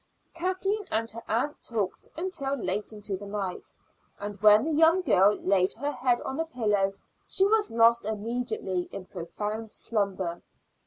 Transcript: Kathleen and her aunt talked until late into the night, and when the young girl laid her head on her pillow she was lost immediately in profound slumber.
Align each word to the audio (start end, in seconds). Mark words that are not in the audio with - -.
Kathleen 0.33 0.83
and 0.89 1.11
her 1.11 1.21
aunt 1.27 1.61
talked 1.61 2.07
until 2.17 2.55
late 2.55 2.91
into 2.91 3.17
the 3.17 3.27
night, 3.27 3.71
and 4.19 4.35
when 4.41 4.65
the 4.65 4.71
young 4.71 5.03
girl 5.03 5.31
laid 5.35 5.73
her 5.73 5.91
head 5.91 6.19
on 6.21 6.39
her 6.39 6.45
pillow 6.45 6.95
she 7.27 7.45
was 7.45 7.69
lost 7.69 8.03
immediately 8.05 8.89
in 8.91 9.05
profound 9.05 9.71
slumber. 9.71 10.41